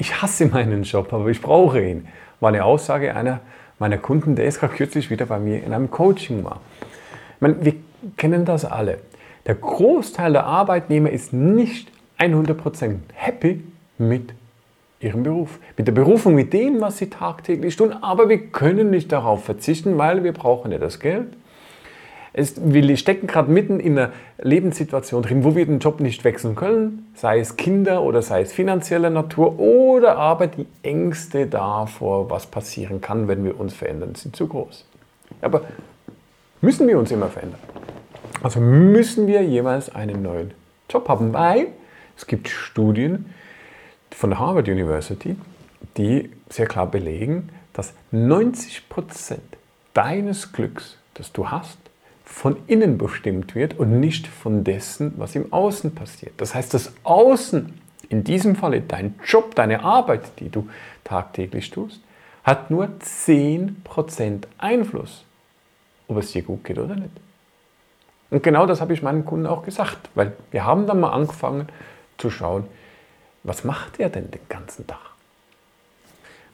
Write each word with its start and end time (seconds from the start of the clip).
ich 0.00 0.22
hasse 0.22 0.46
meinen 0.46 0.82
Job, 0.82 1.12
aber 1.12 1.28
ich 1.28 1.42
brauche 1.42 1.80
ihn, 1.80 2.08
war 2.40 2.48
eine 2.48 2.64
Aussage 2.64 3.14
einer 3.14 3.40
meiner 3.78 3.98
Kunden, 3.98 4.34
der 4.34 4.46
ist 4.46 4.60
gerade 4.60 4.74
kürzlich 4.74 5.10
wieder 5.10 5.26
bei 5.26 5.38
mir 5.38 5.62
in 5.62 5.72
einem 5.72 5.90
Coaching 5.90 6.42
war. 6.42 6.60
Ich 7.36 7.40
meine, 7.40 7.64
wir 7.64 7.74
kennen 8.16 8.44
das 8.44 8.64
alle. 8.64 8.98
Der 9.46 9.54
Großteil 9.54 10.32
der 10.32 10.44
Arbeitnehmer 10.44 11.10
ist 11.10 11.32
nicht 11.32 11.90
100% 12.18 12.96
happy 13.14 13.62
mit 13.98 14.34
ihrem 15.00 15.22
Beruf, 15.22 15.58
mit 15.76 15.86
der 15.86 15.92
Berufung, 15.92 16.34
mit 16.34 16.52
dem, 16.52 16.80
was 16.80 16.98
sie 16.98 17.08
tagtäglich 17.08 17.76
tun. 17.76 17.92
Aber 17.92 18.28
wir 18.28 18.38
können 18.48 18.90
nicht 18.90 19.12
darauf 19.12 19.44
verzichten, 19.44 19.96
weil 19.98 20.24
wir 20.24 20.32
brauchen 20.32 20.72
ja 20.72 20.78
das 20.78 21.00
Geld. 21.00 21.28
Es, 22.32 22.54
wir 22.62 22.96
stecken 22.96 23.26
gerade 23.26 23.50
mitten 23.50 23.80
in 23.80 23.98
einer 23.98 24.12
Lebenssituation 24.38 25.22
drin, 25.22 25.42
wo 25.42 25.56
wir 25.56 25.66
den 25.66 25.80
Job 25.80 26.00
nicht 26.00 26.22
wechseln 26.22 26.54
können, 26.54 27.10
sei 27.14 27.40
es 27.40 27.56
Kinder 27.56 28.02
oder 28.02 28.22
sei 28.22 28.42
es 28.42 28.52
finanzielle 28.52 29.10
Natur 29.10 29.58
oder 29.58 30.16
aber 30.16 30.46
die 30.46 30.66
Ängste 30.82 31.46
davor, 31.46 32.30
was 32.30 32.46
passieren 32.46 33.00
kann, 33.00 33.26
wenn 33.26 33.44
wir 33.44 33.58
uns 33.58 33.74
verändern, 33.74 34.14
sind 34.14 34.36
zu 34.36 34.46
groß. 34.46 34.84
Aber 35.40 35.62
müssen 36.60 36.86
wir 36.86 36.98
uns 36.98 37.10
immer 37.10 37.28
verändern? 37.28 37.58
Also 38.42 38.60
müssen 38.60 39.26
wir 39.26 39.42
jeweils 39.42 39.94
einen 39.94 40.22
neuen 40.22 40.52
Job 40.88 41.08
haben, 41.08 41.32
weil 41.32 41.68
es 42.16 42.26
gibt 42.26 42.48
Studien 42.48 43.32
von 44.10 44.30
der 44.30 44.38
Harvard 44.38 44.68
University, 44.68 45.36
die 45.96 46.30
sehr 46.48 46.66
klar 46.66 46.86
belegen, 46.86 47.50
dass 47.72 47.92
90% 48.12 49.38
deines 49.94 50.52
Glücks, 50.52 50.96
das 51.14 51.32
du 51.32 51.50
hast, 51.50 51.78
von 52.30 52.56
innen 52.68 52.96
bestimmt 52.96 53.54
wird 53.54 53.78
und 53.78 53.98
nicht 53.98 54.26
von 54.28 54.62
dessen, 54.62 55.12
was 55.16 55.34
im 55.34 55.52
Außen 55.52 55.94
passiert. 55.94 56.32
Das 56.36 56.54
heißt, 56.54 56.72
das 56.72 56.92
Außen, 57.02 57.78
in 58.08 58.24
diesem 58.24 58.54
Falle 58.54 58.80
dein 58.80 59.16
Job, 59.26 59.54
deine 59.56 59.82
Arbeit, 59.82 60.22
die 60.38 60.48
du 60.48 60.68
tagtäglich 61.02 61.70
tust, 61.70 62.00
hat 62.44 62.70
nur 62.70 62.88
10% 63.02 64.44
Einfluss, 64.58 65.24
ob 66.08 66.18
es 66.18 66.32
dir 66.32 66.42
gut 66.42 66.64
geht 66.64 66.78
oder 66.78 66.94
nicht. 66.94 67.10
Und 68.30 68.44
genau 68.44 68.64
das 68.64 68.80
habe 68.80 68.94
ich 68.94 69.02
meinen 69.02 69.24
Kunden 69.24 69.46
auch 69.46 69.64
gesagt, 69.64 70.08
weil 70.14 70.32
wir 70.52 70.64
haben 70.64 70.86
dann 70.86 71.00
mal 71.00 71.10
angefangen 71.10 71.68
zu 72.16 72.30
schauen, 72.30 72.64
was 73.42 73.64
macht 73.64 73.98
er 73.98 74.08
denn 74.08 74.30
den 74.30 74.48
ganzen 74.48 74.86
Tag? 74.86 75.00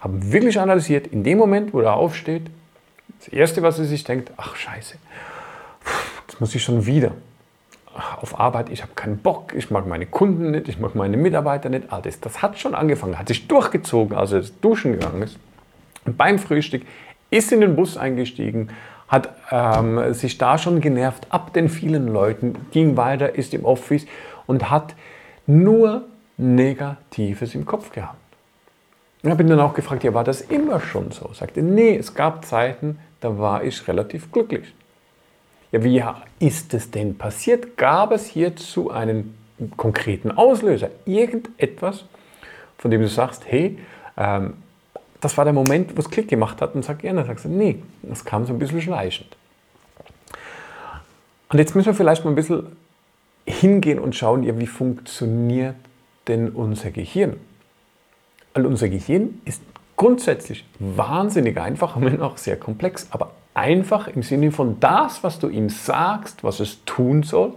Haben 0.00 0.32
wirklich 0.32 0.58
analysiert, 0.58 1.06
in 1.06 1.22
dem 1.22 1.36
Moment, 1.36 1.74
wo 1.74 1.80
er 1.80 1.94
aufsteht, 1.94 2.50
das 3.18 3.28
Erste, 3.28 3.62
was 3.62 3.78
er 3.78 3.84
sich 3.84 4.04
denkt, 4.04 4.32
ach 4.36 4.56
scheiße, 4.56 4.96
Jetzt 6.36 6.40
muss 6.42 6.54
ich 6.54 6.64
schon 6.64 6.84
wieder 6.84 7.12
auf 8.20 8.38
Arbeit, 8.38 8.68
ich 8.68 8.82
habe 8.82 8.92
keinen 8.94 9.16
Bock, 9.16 9.54
ich 9.54 9.70
mag 9.70 9.86
meine 9.86 10.04
Kunden 10.04 10.50
nicht, 10.50 10.68
ich 10.68 10.78
mag 10.78 10.94
meine 10.94 11.16
Mitarbeiter 11.16 11.70
nicht, 11.70 11.90
alles. 11.90 12.20
Das 12.20 12.42
hat 12.42 12.58
schon 12.58 12.74
angefangen, 12.74 13.18
hat 13.18 13.28
sich 13.28 13.48
durchgezogen, 13.48 14.14
als 14.14 14.32
er 14.32 14.42
duschen 14.60 14.92
gegangen 14.92 15.22
ist. 15.22 15.38
Und 16.04 16.18
beim 16.18 16.38
Frühstück 16.38 16.82
ist 17.30 17.52
in 17.52 17.62
den 17.62 17.74
Bus 17.74 17.96
eingestiegen, 17.96 18.68
hat 19.08 19.30
ähm, 19.50 20.12
sich 20.12 20.36
da 20.36 20.58
schon 20.58 20.82
genervt 20.82 21.26
ab 21.30 21.54
den 21.54 21.70
vielen 21.70 22.06
Leuten, 22.08 22.66
ging 22.70 22.98
weiter, 22.98 23.34
ist 23.34 23.54
im 23.54 23.64
Office 23.64 24.04
und 24.46 24.68
hat 24.68 24.94
nur 25.46 26.04
Negatives 26.36 27.54
im 27.54 27.64
Kopf 27.64 27.92
gehabt. 27.92 28.20
Ich 29.22 29.30
habe 29.30 29.42
ihn 29.42 29.48
dann 29.48 29.60
auch 29.60 29.72
gefragt, 29.72 30.04
ja, 30.04 30.12
war 30.12 30.22
das 30.22 30.42
immer 30.42 30.80
schon 30.80 31.12
so? 31.12 31.30
Sagte, 31.32 31.62
nee, 31.62 31.96
es 31.96 32.14
gab 32.14 32.44
Zeiten, 32.44 32.98
da 33.20 33.38
war 33.38 33.64
ich 33.64 33.88
relativ 33.88 34.30
glücklich. 34.30 34.74
Ja, 35.72 35.82
wie 35.82 36.02
ist 36.38 36.74
es 36.74 36.90
denn 36.90 37.18
passiert? 37.18 37.76
Gab 37.76 38.12
es 38.12 38.26
hierzu 38.26 38.90
einen 38.90 39.36
konkreten 39.76 40.30
Auslöser? 40.30 40.90
Irgendetwas, 41.04 42.04
von 42.78 42.90
dem 42.90 43.00
du 43.00 43.08
sagst, 43.08 43.44
hey, 43.46 43.78
ähm, 44.16 44.54
das 45.20 45.36
war 45.36 45.44
der 45.44 45.54
Moment, 45.54 45.96
wo 45.96 46.00
es 46.00 46.10
Klick 46.10 46.28
gemacht 46.28 46.60
hat 46.60 46.74
und 46.74 46.84
sag, 46.84 47.02
ja, 47.02 47.24
sagst 47.24 47.46
du, 47.46 47.48
nee, 47.48 47.82
das 48.02 48.24
kam 48.24 48.46
so 48.46 48.52
ein 48.52 48.58
bisschen 48.58 48.80
schleichend. 48.80 49.36
Und 51.48 51.58
jetzt 51.58 51.74
müssen 51.74 51.86
wir 51.86 51.94
vielleicht 51.94 52.24
mal 52.24 52.30
ein 52.30 52.36
bisschen 52.36 52.76
hingehen 53.44 53.98
und 53.98 54.14
schauen, 54.14 54.42
ja, 54.42 54.58
wie 54.58 54.66
funktioniert 54.66 55.76
denn 56.28 56.50
unser 56.50 56.90
Gehirn? 56.90 57.36
Weil 58.54 58.66
unser 58.66 58.88
Gehirn 58.88 59.40
ist 59.44 59.62
grundsätzlich 59.96 60.64
wahnsinnig 60.78 61.58
einfach, 61.58 61.96
wenn 62.00 62.20
auch 62.20 62.36
sehr 62.36 62.56
komplex, 62.56 63.08
aber 63.10 63.32
einfach 63.56 64.08
im 64.08 64.22
Sinne 64.22 64.52
von 64.52 64.78
das, 64.80 65.22
was 65.22 65.38
du 65.38 65.48
ihm 65.48 65.70
sagst, 65.70 66.44
was 66.44 66.60
es 66.60 66.84
tun 66.84 67.22
soll, 67.22 67.54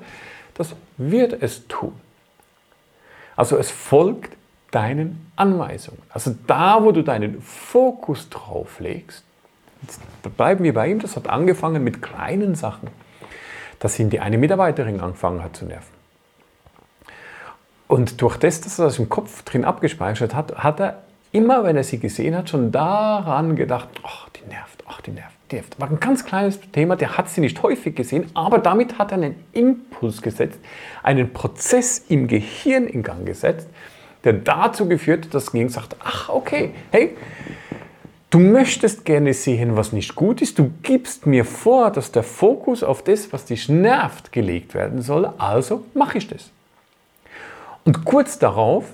das 0.54 0.76
wird 0.98 1.42
es 1.42 1.68
tun. 1.68 1.94
Also 3.36 3.58
es 3.58 3.72
folgt 3.72 4.36
deinen 4.72 5.32
Anweisungen. 5.36 6.02
Also 6.10 6.36
da, 6.48 6.84
wo 6.84 6.92
du 6.92 7.04
deinen 7.04 7.42
Fokus 7.42 8.30
drauf 8.30 8.80
legst, 8.80 9.24
bleiben 10.36 10.64
wir 10.64 10.74
bei 10.74 10.90
ihm, 10.90 11.00
das 11.00 11.16
hat 11.16 11.30
angefangen 11.30 11.84
mit 11.84 12.02
kleinen 12.02 12.56
Sachen, 12.56 12.90
dass 13.80 13.98
ihn 13.98 14.10
die 14.10 14.20
eine 14.20 14.38
Mitarbeiterin 14.38 15.00
angefangen 15.00 15.44
hat 15.44 15.56
zu 15.56 15.66
nerven. 15.66 16.00
Und 17.88 18.22
durch 18.22 18.38
das, 18.38 18.62
dass 18.62 18.78
er 18.78 18.86
das 18.86 19.00
im 19.00 19.10
Kopf 19.10 19.44
drin 19.44 19.66
abgespeichert 19.66 20.36
hat, 20.36 20.58
hat 20.58 20.80
er 20.80 21.02
immer, 21.32 21.64
wenn 21.64 21.76
er 21.76 21.84
sie 21.84 22.00
gesehen 22.00 22.36
hat, 22.36 22.50
schon 22.50 22.72
daran 22.72 23.56
gedacht, 23.56 23.90
ach, 24.04 24.30
die 24.30 24.48
nervt, 24.48 24.79
ach, 25.00 25.02
die 25.02 25.12
nervt 25.12 25.40
der 25.52 25.64
war 25.78 25.90
ein 25.90 26.00
ganz 26.00 26.26
kleines 26.26 26.60
Thema, 26.72 26.96
der 26.96 27.18
hat 27.18 27.30
sie 27.30 27.42
nicht 27.42 27.62
häufig 27.64 27.96
gesehen, 27.96 28.30
aber 28.34 28.60
damit 28.60 28.98
hat 28.98 29.12
er 29.12 29.18
einen 29.18 29.36
Impuls 29.54 30.22
gesetzt, 30.22 30.60
einen 31.04 31.34
Prozess 31.34 32.06
im 32.10 32.28
Gehirn 32.28 32.88
in 32.88 33.04
Gang 33.04 33.26
gesetzt, 33.26 33.68
der 34.24 34.34
dazu 34.34 34.88
geführt 34.88 35.26
hat, 35.26 35.34
dass 35.34 35.46
das 35.46 35.52
Gehirn 35.52 35.70
sagt, 35.70 35.96
ach 36.04 36.30
okay, 36.30 36.72
hey, 36.92 37.16
du 38.30 38.40
möchtest 38.40 39.06
gerne 39.06 39.34
sehen, 39.34 39.76
was 39.76 39.92
nicht 39.92 40.16
gut 40.16 40.42
ist, 40.42 40.60
du 40.60 40.72
gibst 40.84 41.26
mir 41.26 41.46
vor, 41.46 41.92
dass 41.92 42.12
der 42.12 42.24
Fokus 42.24 42.84
auf 42.84 43.04
das, 43.04 43.34
was 43.34 43.46
dich 43.46 43.70
nervt, 43.70 44.32
gelegt 44.32 44.74
werden 44.74 45.02
soll, 45.02 45.32
also 45.38 45.86
mache 45.94 46.20
ich 46.20 46.28
das. 46.28 46.52
Und 47.86 48.06
kurz 48.06 48.38
darauf 48.38 48.86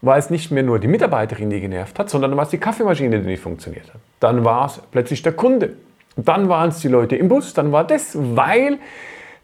war 0.00 0.16
es 0.16 0.30
nicht 0.30 0.50
mehr 0.50 0.62
nur 0.62 0.78
die 0.78 0.88
Mitarbeiterin, 0.88 1.50
die 1.50 1.60
genervt 1.60 1.98
hat, 1.98 2.10
sondern 2.10 2.36
war 2.36 2.44
es 2.44 2.50
die 2.50 2.58
Kaffeemaschine, 2.58 3.20
die 3.20 3.26
nicht 3.26 3.42
funktioniert 3.42 3.92
hat. 3.92 4.00
Dann 4.20 4.44
war 4.44 4.66
es 4.66 4.80
plötzlich 4.90 5.22
der 5.22 5.32
Kunde, 5.32 5.74
dann 6.16 6.48
waren 6.48 6.70
es 6.70 6.80
die 6.80 6.88
Leute 6.88 7.16
im 7.16 7.28
Bus, 7.28 7.54
dann 7.54 7.72
war 7.72 7.84
das, 7.84 8.16
weil 8.16 8.78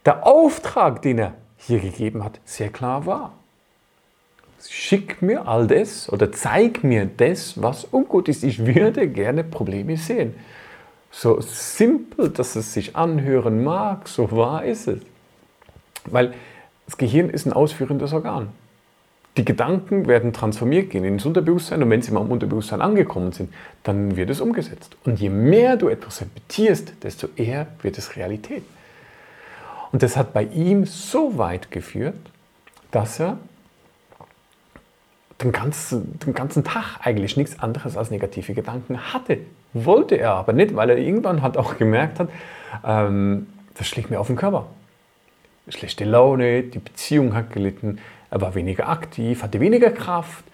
der 0.04 0.26
Auftrag, 0.26 1.03
den 1.03 1.19
er 1.19 1.34
hier 1.56 1.81
gegeben 1.81 2.25
hat, 2.25 2.41
sehr 2.44 2.69
klar 2.69 3.06
war. 3.06 3.32
Schick 4.66 5.20
mir 5.20 5.47
all 5.47 5.66
das 5.66 6.10
oder 6.10 6.32
zeig 6.32 6.84
mir 6.84 7.04
das, 7.04 7.60
was 7.60 7.84
ungut 7.84 8.28
ist. 8.28 8.44
Ich 8.44 8.64
würde 8.64 9.09
gerne 9.09 9.44
Probleme 9.44 9.97
sehen. 9.98 10.34
So 11.10 11.41
simpel, 11.41 12.31
dass 12.31 12.56
es 12.56 12.72
sich 12.72 12.97
anhören 12.97 13.62
mag, 13.62 14.09
so 14.09 14.32
wahr 14.32 14.64
ist 14.64 14.88
es. 14.88 15.00
Weil 16.06 16.34
das 16.87 16.97
Gehirn 16.97 17.28
ist 17.28 17.47
ein 17.47 17.53
ausführendes 17.53 18.12
Organ. 18.12 18.48
Die 19.36 19.44
Gedanken 19.44 20.06
werden 20.06 20.32
transformiert 20.32 20.90
gehen 20.90 21.04
ins 21.04 21.26
Unterbewusstsein 21.26 21.82
und 21.82 21.90
wenn 21.90 22.02
sie 22.02 22.12
mal 22.12 22.20
im 22.20 22.30
Unterbewusstsein 22.30 22.80
angekommen 22.80 23.32
sind, 23.32 23.52
dann 23.82 24.16
wird 24.16 24.30
es 24.30 24.40
umgesetzt. 24.40 24.96
Und 25.04 25.18
je 25.18 25.28
mehr 25.28 25.76
du 25.76 25.88
etwas 25.88 26.20
repetierst, 26.20 26.92
desto 27.02 27.28
eher 27.34 27.66
wird 27.82 27.98
es 27.98 28.14
Realität. 28.16 28.62
Und 29.90 30.02
das 30.02 30.16
hat 30.16 30.32
bei 30.32 30.44
ihm 30.44 30.86
so 30.86 31.36
weit 31.36 31.72
geführt, 31.72 32.14
dass 32.92 33.18
er 33.18 33.38
den 35.42 35.50
ganzen, 35.50 36.18
den 36.20 36.32
ganzen 36.32 36.62
Tag 36.62 36.98
eigentlich 37.00 37.36
nichts 37.36 37.58
anderes 37.58 37.96
als 37.96 38.10
negative 38.10 38.54
Gedanken 38.54 39.12
hatte. 39.12 39.38
Wollte 39.72 40.14
er 40.14 40.34
aber 40.34 40.52
nicht, 40.52 40.76
weil 40.76 40.90
er 40.90 40.98
irgendwann 40.98 41.42
hat 41.42 41.56
auch 41.56 41.76
gemerkt 41.76 42.20
hat, 42.20 42.28
ähm, 42.84 43.48
das 43.76 43.88
schlägt 43.88 44.10
mir 44.10 44.20
auf 44.20 44.28
den 44.28 44.36
Körper. 44.36 44.66
Schlechte 45.68 46.04
Laune, 46.04 46.62
die 46.62 46.78
Beziehung 46.78 47.34
hat 47.34 47.52
gelitten, 47.52 47.98
er 48.34 48.40
war 48.40 48.56
weniger 48.56 48.88
aktiv, 48.88 49.44
hatte 49.44 49.60
weniger 49.60 49.92
Kraft. 49.92 50.44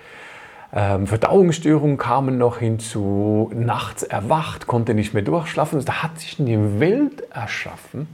Ähm, 0.70 1.06
Verdauungsstörungen 1.06 1.96
kamen 1.96 2.36
noch 2.36 2.58
hinzu, 2.58 3.50
nachts 3.54 4.02
erwacht, 4.02 4.66
konnte 4.66 4.92
nicht 4.92 5.14
mehr 5.14 5.22
durchschlafen. 5.22 5.76
Also 5.76 5.86
da 5.86 6.02
hat 6.02 6.20
sich 6.20 6.38
eine 6.38 6.78
Welt 6.78 7.22
erschaffen, 7.30 8.06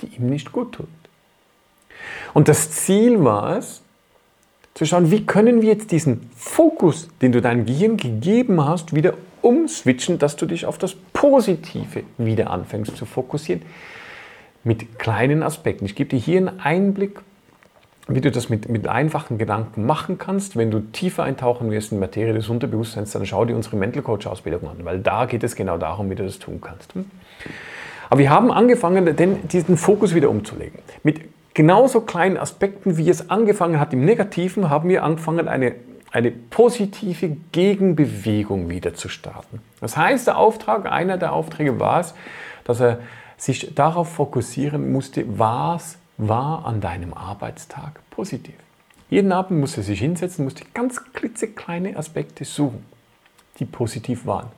die 0.00 0.06
ihm 0.16 0.30
nicht 0.30 0.52
gut 0.52 0.76
tut. 0.76 0.86
Und 2.32 2.46
das 2.46 2.70
Ziel 2.70 3.24
war 3.24 3.56
es, 3.56 3.82
zu 4.74 4.86
schauen, 4.86 5.10
wie 5.10 5.26
können 5.26 5.62
wir 5.62 5.70
jetzt 5.70 5.90
diesen 5.90 6.30
Fokus, 6.36 7.08
den 7.20 7.32
du 7.32 7.42
deinem 7.42 7.66
Gehirn 7.66 7.96
gegeben 7.96 8.64
hast, 8.64 8.94
wieder 8.94 9.14
umswitchen, 9.42 10.20
dass 10.20 10.36
du 10.36 10.46
dich 10.46 10.64
auf 10.64 10.78
das 10.78 10.94
Positive 10.94 12.04
wieder 12.18 12.50
anfängst 12.50 12.96
zu 12.96 13.04
fokussieren. 13.04 13.62
Mit 14.62 15.00
kleinen 15.00 15.42
Aspekten. 15.42 15.86
Ich 15.86 15.96
gebe 15.96 16.10
dir 16.10 16.20
hier 16.20 16.38
einen 16.38 16.60
Einblick 16.60 17.20
wie 18.08 18.20
du 18.20 18.30
das 18.30 18.48
mit, 18.48 18.68
mit 18.68 18.86
einfachen 18.86 19.36
Gedanken 19.38 19.84
machen 19.84 20.18
kannst. 20.18 20.56
Wenn 20.56 20.70
du 20.70 20.80
tiefer 20.80 21.24
eintauchen 21.24 21.70
wirst 21.70 21.92
in 21.92 21.98
Materie 21.98 22.34
des 22.34 22.48
Unterbewusstseins, 22.48 23.12
dann 23.12 23.26
schau 23.26 23.44
dir 23.44 23.56
unsere 23.56 23.76
Mental 23.76 24.02
Coach 24.02 24.26
Ausbildung 24.26 24.68
an, 24.68 24.84
weil 24.84 25.00
da 25.00 25.26
geht 25.26 25.42
es 25.42 25.56
genau 25.56 25.76
darum, 25.76 26.08
wie 26.10 26.14
du 26.14 26.24
das 26.24 26.38
tun 26.38 26.60
kannst. 26.60 26.94
Hm? 26.94 27.06
Aber 28.08 28.20
wir 28.20 28.30
haben 28.30 28.52
angefangen, 28.52 29.16
den, 29.16 29.48
diesen 29.48 29.76
Fokus 29.76 30.14
wieder 30.14 30.30
umzulegen. 30.30 30.78
Mit 31.02 31.22
genauso 31.54 32.02
kleinen 32.02 32.36
Aspekten, 32.36 32.96
wie 32.96 33.08
es 33.10 33.30
angefangen 33.30 33.80
hat 33.80 33.92
im 33.92 34.04
Negativen, 34.04 34.70
haben 34.70 34.88
wir 34.88 35.02
angefangen, 35.02 35.48
eine 35.48 35.74
eine 36.16 36.30
positive 36.30 37.36
Gegenbewegung 37.52 38.70
wieder 38.70 38.94
zu 38.94 39.10
starten. 39.10 39.60
Das 39.82 39.98
heißt, 39.98 40.26
der 40.26 40.38
Auftrag, 40.38 40.90
einer 40.90 41.18
der 41.18 41.34
Aufträge 41.34 41.78
war 41.78 42.00
es, 42.00 42.14
dass 42.64 42.80
er 42.80 43.00
sich 43.36 43.74
darauf 43.74 44.14
fokussieren 44.14 44.92
musste, 44.92 45.24
was 45.38 45.98
war 46.18 46.64
an 46.64 46.80
deinem 46.80 47.12
Arbeitstag 47.14 48.00
positiv. 48.10 48.54
Jeden 49.08 49.32
Abend 49.32 49.60
musste 49.60 49.80
er 49.80 49.84
sich 49.84 50.00
hinsetzen, 50.00 50.44
musste 50.44 50.64
ganz 50.74 51.12
klitzekleine 51.12 51.96
Aspekte 51.96 52.44
suchen, 52.44 52.84
die 53.58 53.64
positiv 53.64 54.26
waren. 54.26 54.48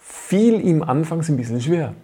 Fiel 0.00 0.60
ihm 0.60 0.82
anfangs 0.82 1.28
ein 1.28 1.36
bisschen 1.36 1.60
schwer, 1.60 1.94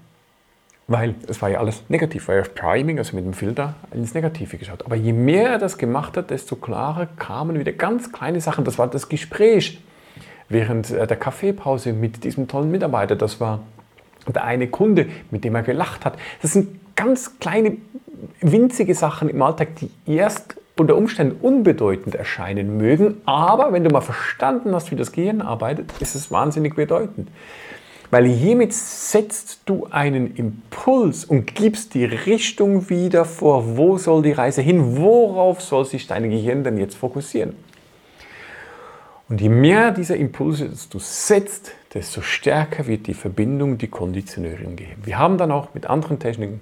weil 0.87 1.15
es 1.27 1.43
war 1.43 1.49
ja 1.49 1.59
alles 1.59 1.83
negativ, 1.89 2.29
weil 2.29 2.39
er 2.39 2.45
Priming, 2.45 2.99
also 2.99 3.17
mit 3.17 3.25
dem 3.25 3.33
Filter, 3.33 3.75
ins 3.93 4.15
Negative 4.15 4.57
geschaut. 4.57 4.85
Aber 4.85 4.95
je 4.95 5.13
mehr 5.13 5.51
er 5.51 5.59
das 5.59 5.79
gemacht 5.79 6.17
hat, 6.17 6.31
desto 6.31 6.57
klarer 6.57 7.07
kamen 7.07 7.59
wieder 7.59 7.73
ganz 7.73 8.13
kleine 8.13 8.41
Sachen. 8.41 8.65
Das 8.65 8.79
war 8.79 8.89
das 8.89 9.09
Gespräch 9.09 9.81
während 10.49 10.91
äh, 10.91 11.07
der 11.07 11.17
Kaffeepause 11.17 11.93
mit 11.93 12.23
diesem 12.23 12.47
tollen 12.47 12.71
Mitarbeiter. 12.71 13.17
Das 13.17 13.41
war 13.41 13.61
der 14.33 14.45
eine 14.45 14.69
Kunde, 14.69 15.09
mit 15.31 15.43
dem 15.43 15.55
er 15.57 15.63
gelacht 15.63 16.05
hat. 16.05 16.17
Das 16.43 16.53
sind 16.53 16.82
ganz 16.97 17.39
kleine, 17.39 17.77
winzige 18.41 18.95
Sachen 18.95 19.29
im 19.29 19.43
Alltag, 19.43 19.77
die 19.77 19.91
erst 20.07 20.57
unter 20.79 20.97
Umständen 20.97 21.37
unbedeutend 21.41 22.15
erscheinen 22.15 22.77
mögen, 22.79 23.21
aber 23.27 23.73
wenn 23.73 23.85
du 23.85 23.91
mal 23.91 24.01
verstanden 24.01 24.75
hast, 24.75 24.91
wie 24.91 24.97
das 24.97 25.13
Gehirn 25.13 25.43
arbeitet, 25.43 25.93
ist 26.01 26.15
es 26.15 26.31
wahnsinnig 26.31 26.75
bedeutend. 26.75 27.29
Weil 28.11 28.27
hiermit 28.27 28.75
setzt 28.75 29.61
du 29.65 29.87
einen 29.91 30.35
Impuls 30.37 31.25
und 31.25 31.55
gibst 31.55 31.95
die 31.95 32.05
Richtung 32.05 32.91
wieder 32.91 33.25
vor, 33.25 33.77
wo 33.79 33.97
soll 33.97 34.23
die 34.23 34.33
Reise 34.33 34.61
hin, 34.61 34.99
worauf 34.99 35.63
soll 35.63 35.87
sich 35.87 36.07
dein 36.07 36.29
Gehirn 36.29 36.63
denn 36.63 36.77
jetzt 36.77 36.95
fokussieren. 36.95 37.55
Und 39.31 39.41
je 39.41 39.49
mehr 39.49 39.93
dieser 39.93 40.17
Impulse 40.17 40.71
du 40.91 40.99
setzt, 40.99 41.73
desto 41.95 42.21
stärker 42.21 42.87
wird 42.87 43.07
die 43.07 43.15
Verbindung, 43.15 43.79
die 43.79 43.89
Konditionierung 43.89 44.77
gehen. 44.77 44.97
Wir 45.05 45.19
haben 45.19 45.39
dann 45.39 45.51
auch 45.51 45.73
mit 45.73 45.87
anderen 45.87 46.19
Techniken 46.19 46.61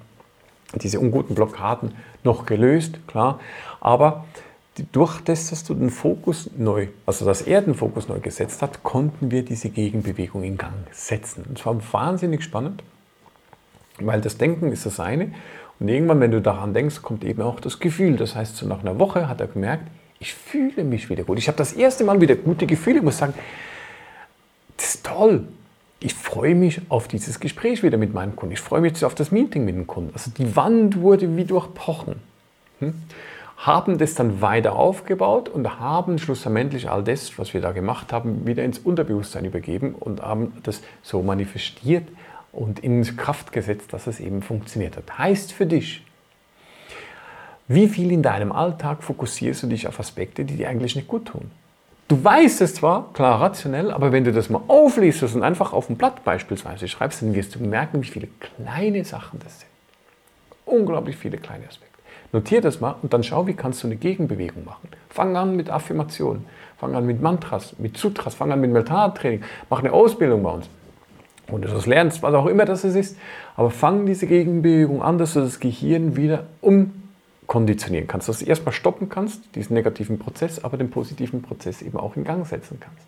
diese 0.75 1.01
unguten 1.01 1.35
Blockaden 1.35 1.93
noch 2.25 2.47
gelöst, 2.47 3.07
klar, 3.07 3.41
aber 3.81 4.25
durch 4.93 5.21
das, 5.21 5.51
dass 5.51 5.65
du 5.65 5.75
den 5.75 5.91
Fokus 5.91 6.51
neu, 6.57 6.89
also 7.07 7.25
dass 7.25 7.43
er 7.43 7.61
den 7.61 7.75
Fokus 7.75 8.09
neu 8.09 8.21
gesetzt 8.21 8.63
hat, 8.63 8.83
konnten 8.83 9.31
wir 9.31 9.45
diese 9.45 9.69
Gegenbewegung 9.69 10.43
in 10.43 10.57
Gang 10.57 10.73
setzen. 10.93 11.45
Und 11.49 11.59
es 11.59 11.67
war 11.67 11.77
wahnsinnig 11.93 12.43
spannend, 12.43 12.83
weil 13.99 14.21
das 14.21 14.39
Denken 14.39 14.73
ist 14.73 14.87
das 14.87 15.01
eine 15.01 15.33
und 15.81 15.89
irgendwann, 15.89 16.21
wenn 16.21 16.31
du 16.31 16.41
daran 16.41 16.75
denkst, 16.75 17.03
kommt 17.03 17.25
eben 17.25 17.43
auch 17.43 17.59
das 17.59 17.81
Gefühl. 17.81 18.17
Das 18.17 18.37
heißt, 18.37 18.57
so 18.57 18.67
nach 18.67 18.81
einer 18.81 18.99
Woche 18.99 19.29
hat 19.29 19.41
er 19.41 19.49
gemerkt, 19.49 19.89
ich 20.19 20.35
fühle 20.35 20.85
mich 20.85 21.09
wieder 21.09 21.25
gut. 21.25 21.39
Ich 21.39 21.49
habe 21.49 21.57
das 21.57 21.73
erste 21.73 22.05
Mal 22.05 22.21
wieder 22.21 22.37
gute 22.37 22.67
Gefühle. 22.67 22.99
Ich 22.99 23.03
muss 23.03 23.17
sagen, 23.17 23.33
das 24.77 24.95
ist 24.97 25.07
toll. 25.07 25.49
Ich 26.03 26.15
freue 26.15 26.55
mich 26.55 26.81
auf 26.89 27.09
dieses 27.09 27.41
Gespräch 27.41 27.83
wieder 27.83 27.99
mit 27.99 28.15
meinem 28.15 28.35
Kunden. 28.35 28.55
Ich 28.55 28.61
freue 28.61 28.81
mich 28.81 29.05
auf 29.05 29.15
das 29.15 29.31
Meeting 29.31 29.67
mit 29.67 29.75
dem 29.75 29.87
Kunden. 29.87 30.11
Also 30.15 30.31
die 30.31 30.57
Wand 30.57 31.01
wurde 31.03 31.37
wie 31.37 31.45
durchbrochen. 31.45 32.17
Hm? 32.79 32.95
Haben 33.59 33.99
das 33.99 34.15
dann 34.15 34.41
weiter 34.41 34.75
aufgebaut 34.75 35.51
und 35.51 35.79
haben 35.79 36.19
schlussendlich 36.19 36.89
all 36.89 37.05
das, 37.05 37.39
was 37.39 37.53
wir 37.53 37.61
da 37.61 37.73
gemacht 37.73 38.15
haben, 38.15 38.47
wieder 38.47 38.65
ins 38.65 38.79
Unterbewusstsein 38.79 39.45
übergeben 39.45 39.95
und 39.95 40.23
haben 40.23 40.55
das 40.63 40.81
so 41.03 41.23
manifestiert 41.23 42.09
und 42.53 42.79
in 42.79 43.05
Kraft 43.19 43.53
gesetzt, 43.53 43.93
dass 43.93 44.07
es 44.07 44.19
eben 44.21 44.41
funktioniert 44.41 44.97
hat. 44.97 45.19
Heißt 45.19 45.53
für 45.53 45.67
dich, 45.67 46.03
wie 47.69 47.89
viel 47.89 48.11
in 48.11 48.23
deinem 48.23 48.53
Alltag 48.53 49.03
fokussierst 49.03 49.65
du 49.65 49.67
dich 49.67 49.87
auf 49.87 50.01
Aspekte, 50.01 50.47
die 50.47 50.57
dir 50.57 50.71
eigentlich 50.71 50.97
nicht 50.97 51.07
gut 51.07 51.27
tun? 51.27 51.51
Du 52.11 52.25
weißt 52.25 52.61
es 52.63 52.75
zwar, 52.75 53.13
klar 53.13 53.41
rationell, 53.41 53.93
aber 53.93 54.11
wenn 54.11 54.25
du 54.25 54.33
das 54.33 54.51
mal 54.51 54.61
aufliest 54.67 55.23
und 55.23 55.45
einfach 55.45 55.73
auf 55.73 55.89
ein 55.89 55.97
Blatt 55.97 56.25
beispielsweise 56.25 56.89
schreibst, 56.89 57.23
dann 57.23 57.37
wirst 57.37 57.55
du 57.55 57.61
merken, 57.61 58.03
wie 58.03 58.09
viele 58.09 58.27
kleine 58.41 59.05
Sachen 59.05 59.39
das 59.39 59.61
sind. 59.61 59.71
Unglaublich 60.65 61.17
viele 61.17 61.39
kleine 61.39 61.69
Aspekte. 61.69 62.01
Notier 62.33 62.63
das 62.63 62.81
mal 62.81 62.97
und 63.01 63.13
dann 63.13 63.23
schau, 63.23 63.47
wie 63.47 63.55
kannst 63.55 63.85
du 63.85 63.87
eine 63.87 63.95
Gegenbewegung 63.95 64.65
machen. 64.65 64.89
Fang 65.09 65.37
an 65.37 65.55
mit 65.55 65.71
Affirmationen, 65.71 66.47
fang 66.79 66.97
an 66.97 67.07
mit 67.07 67.23
Mantras, 67.23 67.77
mit 67.79 67.97
Sutras, 67.97 68.35
fang 68.35 68.51
an 68.51 68.61
mit 68.61 68.73
Mentaltraining, 68.73 69.45
mach 69.69 69.79
eine 69.79 69.93
Ausbildung 69.93 70.43
bei 70.43 70.51
uns. 70.51 70.69
Und 71.47 71.65
du 71.65 71.69
das 71.69 71.87
lernst, 71.87 72.25
was 72.25 72.35
auch 72.35 72.47
immer 72.47 72.65
das 72.65 72.83
ist, 72.83 73.17
aber 73.55 73.71
fang 73.71 74.05
diese 74.07 74.27
Gegenbewegung 74.27 75.01
an, 75.01 75.19
dass 75.19 75.35
du 75.35 75.41
das 75.43 75.61
Gehirn 75.61 76.17
wieder 76.17 76.47
um 76.61 77.00
konditionieren 77.51 78.07
kannst, 78.07 78.29
dass 78.29 78.39
du 78.39 78.45
erstmal 78.45 78.73
stoppen 78.73 79.09
kannst, 79.09 79.57
diesen 79.57 79.75
negativen 79.75 80.21
Prozess, 80.21 80.63
aber 80.63 80.77
den 80.77 80.89
positiven 80.89 81.43
Prozess 81.43 81.83
eben 81.83 81.99
auch 81.99 82.15
in 82.15 82.23
Gang 82.23 82.47
setzen 82.47 82.79
kannst. 82.79 83.03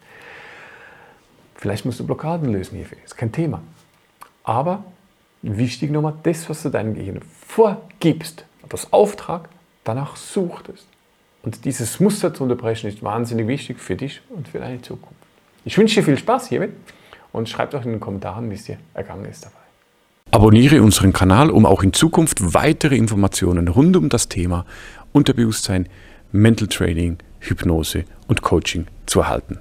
Vielleicht 1.54 1.84
musst 1.84 2.00
du 2.00 2.06
Blockaden 2.06 2.52
lösen 2.52 2.74
hierfür, 2.74 2.98
ist 3.04 3.16
kein 3.16 3.30
Thema. 3.30 3.62
Aber 4.42 4.82
wichtig 5.42 5.92
nochmal, 5.92 6.14
das, 6.24 6.50
was 6.50 6.60
du 6.64 6.70
deinem 6.70 6.94
Gehirn 6.94 7.20
vorgibst, 7.46 8.44
das 8.68 8.92
Auftrag, 8.92 9.48
danach 9.84 10.16
sucht 10.16 10.70
es. 10.70 10.86
Und 11.44 11.64
dieses 11.64 12.00
Muster 12.00 12.34
zu 12.34 12.42
unterbrechen 12.42 12.88
ist 12.88 13.00
wahnsinnig 13.00 13.46
wichtig 13.46 13.78
für 13.78 13.94
dich 13.94 14.22
und 14.28 14.48
für 14.48 14.58
deine 14.58 14.82
Zukunft. 14.82 15.22
Ich 15.64 15.78
wünsche 15.78 16.00
dir 16.00 16.02
viel 16.04 16.18
Spaß 16.18 16.48
hiermit 16.48 16.72
und 17.30 17.48
schreib 17.48 17.70
doch 17.70 17.84
in 17.84 17.92
den 17.92 18.00
Kommentaren, 18.00 18.50
wie 18.50 18.56
es 18.56 18.64
dir 18.64 18.78
ergangen 18.92 19.26
ist 19.26 19.44
dabei. 19.44 19.61
Abonniere 20.34 20.80
unseren 20.80 21.12
Kanal, 21.12 21.50
um 21.50 21.66
auch 21.66 21.82
in 21.82 21.92
Zukunft 21.92 22.54
weitere 22.54 22.96
Informationen 22.96 23.68
rund 23.68 23.98
um 23.98 24.08
das 24.08 24.30
Thema 24.30 24.64
Unterbewusstsein, 25.12 25.90
Mental 26.32 26.68
Training, 26.68 27.18
Hypnose 27.38 28.04
und 28.28 28.40
Coaching 28.40 28.86
zu 29.04 29.20
erhalten. 29.20 29.58